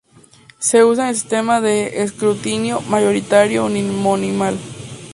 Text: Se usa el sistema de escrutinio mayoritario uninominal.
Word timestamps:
Se 0.57 0.83
usa 0.83 1.09
el 1.09 1.15
sistema 1.15 1.61
de 1.61 2.01
escrutinio 2.01 2.81
mayoritario 2.81 3.63
uninominal. 3.67 4.57